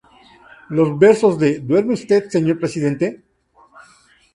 Los 0.69 0.97
versos 0.97 1.37
de 1.37 1.59
"¿Duerme 1.59 1.93
usted, 1.93 2.27
señor 2.29 2.57
Presidente? 2.57 3.23